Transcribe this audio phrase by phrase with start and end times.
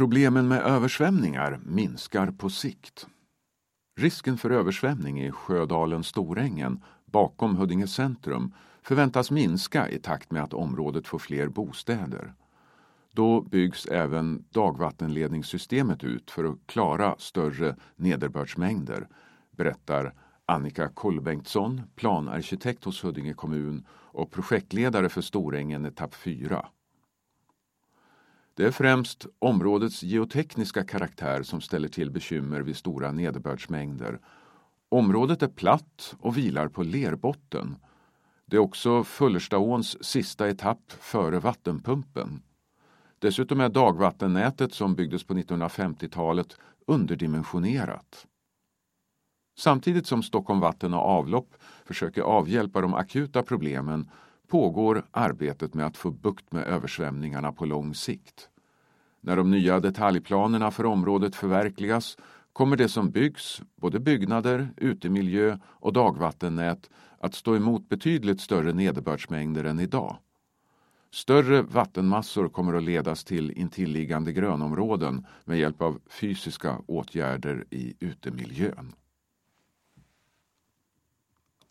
[0.00, 3.06] Problemen med översvämningar minskar på sikt.
[4.00, 10.54] Risken för översvämning i Sjödalen Storängen bakom Huddinge centrum förväntas minska i takt med att
[10.54, 12.34] området får fler bostäder.
[13.12, 19.08] Då byggs även dagvattenledningssystemet ut för att klara större nederbördsmängder,
[19.56, 20.14] berättar
[20.46, 26.66] Annika Kollbengtsson, planarkitekt hos Huddinge kommun och projektledare för Storängen etapp 4.
[28.54, 34.18] Det är främst områdets geotekniska karaktär som ställer till bekymmer vid stora nederbördsmängder.
[34.88, 37.76] Området är platt och vilar på lerbotten.
[38.46, 42.42] Det är också Fullerstaåns sista etapp före vattenpumpen.
[43.18, 48.26] Dessutom är dagvattennätet som byggdes på 1950-talet underdimensionerat.
[49.58, 54.10] Samtidigt som Stockholm Vatten och Avlopp försöker avhjälpa de akuta problemen
[54.50, 58.48] pågår arbetet med att få bukt med översvämningarna på lång sikt.
[59.20, 62.16] När de nya detaljplanerna för området förverkligas
[62.52, 69.64] kommer det som byggs, både byggnader, utemiljö och dagvattennät, att stå emot betydligt större nederbördsmängder
[69.64, 70.16] än idag.
[71.12, 78.94] Större vattenmassor kommer att ledas till intilliggande grönområden med hjälp av fysiska åtgärder i utemiljön.